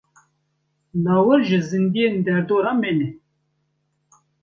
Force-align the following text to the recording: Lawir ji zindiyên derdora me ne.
Lawir 1.03 1.39
ji 1.47 1.59
zindiyên 1.67 2.15
derdora 2.25 2.71
me 2.79 2.89
ne. 2.97 3.07